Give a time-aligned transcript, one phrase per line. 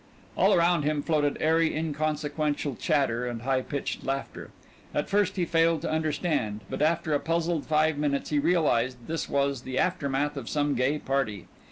[0.35, 4.49] All around him floated airy, inconsequential chatter and high pitched laughter.
[4.95, 9.07] At first he failed to understand, but after a puzzled five minutes he realized that
[9.11, 11.45] this was the aftermath of some gay party.